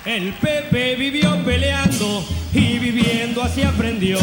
[0.05, 4.19] El Pepe vivió peleando y viviendo así aprendió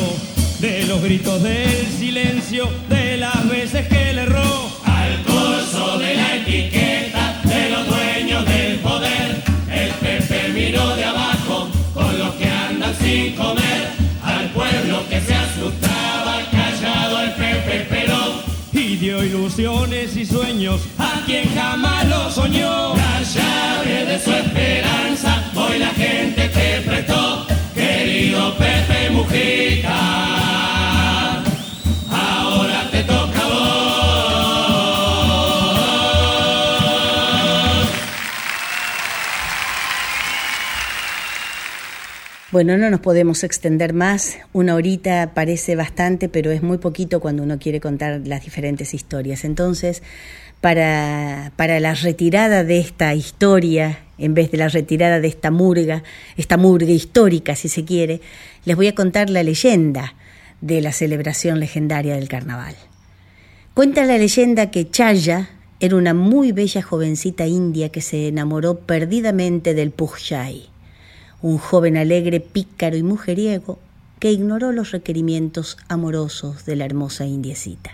[0.60, 4.72] de los gritos del silencio, de las veces que le erró.
[4.86, 7.21] Al curso de la etiqueta
[19.52, 22.95] ilusiones y sueños a quien jamás lo soñó.
[22.95, 30.71] La llave de su esperanza, hoy la gente te prestó, querido Pepe Mujica.
[42.52, 44.38] Bueno, no nos podemos extender más.
[44.52, 49.45] Una horita parece bastante, pero es muy poquito cuando uno quiere contar las diferentes historias.
[49.45, 50.04] Entonces,
[50.60, 56.04] para, para la retirada de esta historia, en vez de la retirada de esta murga,
[56.36, 58.20] esta murga histórica, si se quiere,
[58.66, 60.16] les voy a contar la leyenda
[60.60, 62.76] de la celebración legendaria del carnaval.
[63.74, 69.74] Cuenta la leyenda que Chaya era una muy bella jovencita india que se enamoró perdidamente
[69.74, 70.71] del Pujay,
[71.42, 73.80] un joven alegre, pícaro y mujeriego
[74.20, 77.92] que ignoró los requerimientos amorosos de la hermosa indiecita.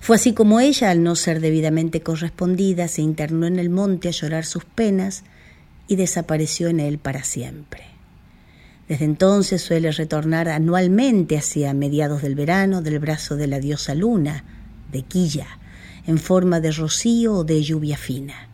[0.00, 4.12] Fue así como ella, al no ser debidamente correspondida, se internó en el monte a
[4.12, 5.24] llorar sus penas
[5.88, 7.82] y desapareció en él para siempre.
[8.88, 14.44] Desde entonces suele retornar anualmente hacia mediados del verano del brazo de la diosa luna,
[14.92, 15.58] de Quilla,
[16.06, 18.48] en forma de rocío o de lluvia fina.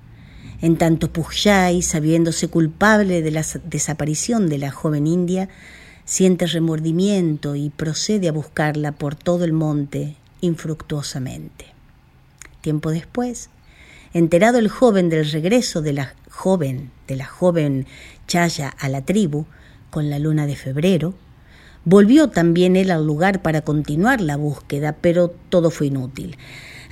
[0.62, 5.48] En tanto Pujay, sabiéndose culpable de la desaparición de la joven india,
[6.04, 11.66] siente remordimiento y procede a buscarla por todo el monte infructuosamente.
[12.60, 13.50] Tiempo después,
[14.14, 17.86] enterado el joven del regreso de la joven, de la joven
[18.28, 19.46] Chaya a la tribu,
[19.90, 21.14] con la luna de febrero,
[21.84, 26.36] volvió también él al lugar para continuar la búsqueda, pero todo fue inútil.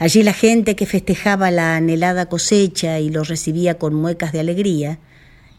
[0.00, 4.98] Allí la gente que festejaba la anhelada cosecha y lo recibía con muecas de alegría,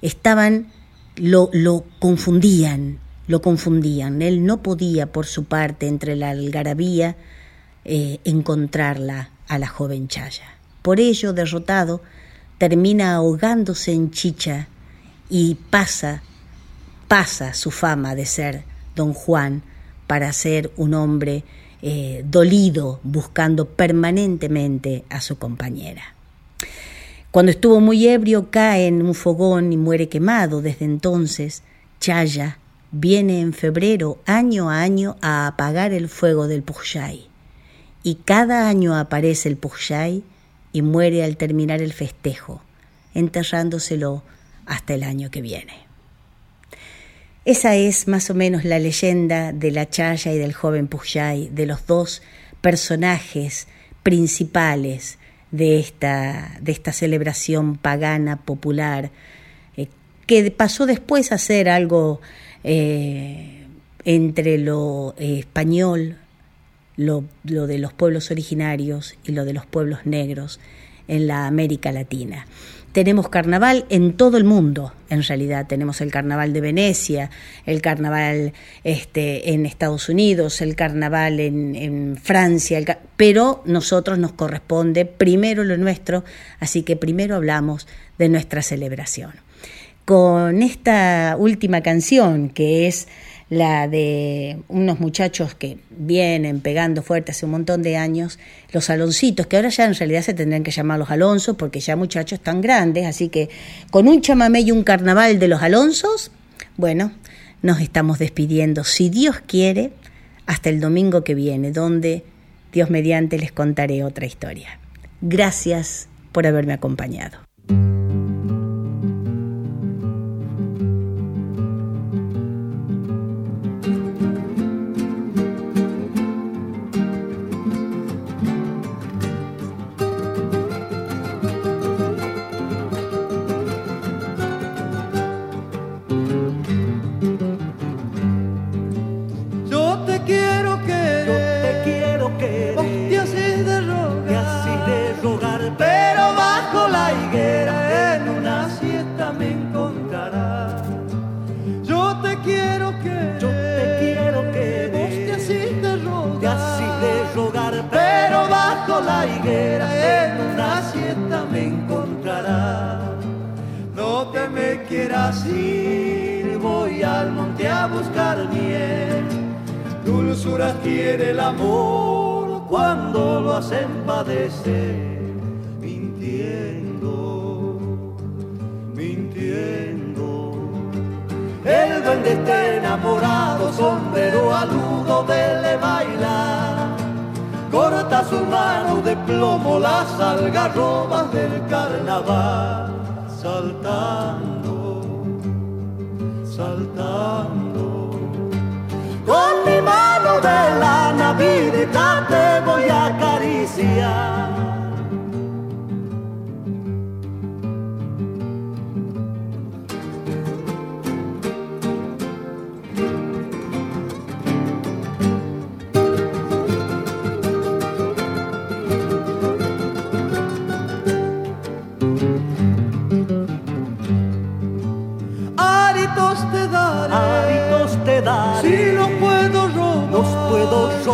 [0.02, 0.72] estaban,
[1.16, 4.24] lo, lo confundían, lo confundían.
[4.24, 7.18] Él no podía, por su parte, entre la algarabía,
[7.86, 10.56] eh, encontrarla a la joven Chaya.
[10.82, 12.02] Por ello, derrotado,
[12.58, 14.70] termina ahogándose en chicha
[15.30, 16.24] y pasa,
[17.08, 18.64] pasa su fama de ser
[18.96, 19.62] don Juan
[20.08, 21.44] para ser un hombre
[21.82, 26.16] eh, dolido buscando permanentemente a su compañera.
[27.32, 30.62] Cuando estuvo muy ebrio cae en un fogón y muere quemado.
[30.62, 31.64] Desde entonces,
[32.00, 32.58] Chaya
[32.92, 37.30] viene en febrero año a año a apagar el fuego del Pujay.
[38.04, 40.24] Y cada año aparece el Pujay
[40.74, 42.62] y muere al terminar el festejo,
[43.14, 44.24] enterrándoselo
[44.66, 45.81] hasta el año que viene.
[47.44, 51.66] Esa es más o menos la leyenda de la Chaya y del joven Pujay, de
[51.66, 52.22] los dos
[52.62, 53.68] personajes
[54.04, 55.18] principales
[55.50, 59.10] de esta, de esta celebración pagana popular,
[59.76, 59.88] eh,
[60.28, 62.22] que pasó después a ser algo
[62.64, 63.66] eh,
[64.06, 66.18] entre lo eh, español,
[66.96, 70.60] lo, lo de los pueblos originarios y lo de los pueblos negros
[71.08, 72.46] en la América Latina
[72.92, 75.66] tenemos carnaval en todo el mundo, en realidad.
[75.68, 77.30] Tenemos el carnaval de Venecia,
[77.66, 82.86] el carnaval este, en Estados Unidos, el carnaval en, Francia, el
[83.16, 86.24] pero nosotros nos corresponde primero lo nuestro,
[86.60, 87.88] así que primero hablamos
[88.18, 89.32] de nuestra celebración.
[90.06, 93.08] Con esta última canción, que es
[93.52, 98.40] la de unos muchachos que vienen pegando fuerte hace un montón de años,
[98.72, 101.98] los aloncitos, que ahora ya en realidad se tendrían que llamar los alonsos porque ya
[101.98, 103.50] muchachos tan grandes, así que
[103.90, 106.32] con un chamamé y un carnaval de los alonsos,
[106.78, 107.12] bueno,
[107.62, 109.92] nos estamos despidiendo, si Dios quiere,
[110.46, 112.24] hasta el domingo que viene, donde
[112.72, 114.80] Dios mediante les contaré otra historia.
[115.20, 117.51] Gracias por haberme acompañado.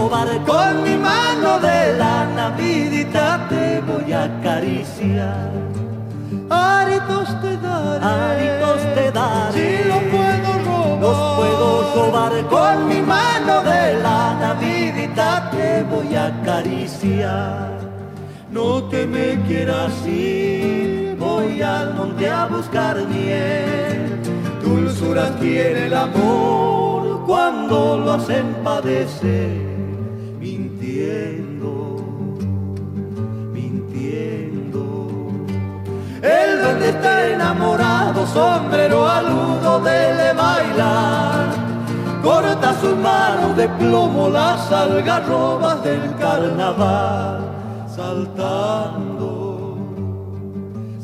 [0.09, 5.51] Con mi mano de la Navidad te voy a acariciar.
[6.49, 9.83] Aritos te daré, aritos te daré.
[9.83, 16.15] Si no puedo robar, los puedo robar con mi mano de la Navidad te voy
[16.15, 17.77] a acariciar.
[18.49, 24.21] No te me quieras ir, voy al monte a buscar miel.
[24.63, 29.76] Dulzura tiene el amor cuando lo hacen padecer,
[36.47, 41.47] el duende está enamorado, sombrero aludo dele bailar.
[42.23, 47.39] Corta sus manos de plomo las algarrobas del carnaval,
[47.87, 49.77] saltando,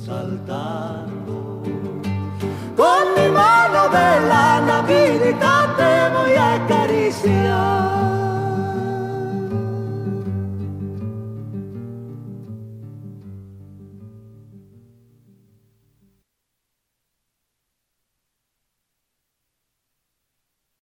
[0.05, 1.63] saltando.
[2.75, 7.72] Con mi mano de la Navidad te voy a acariciar.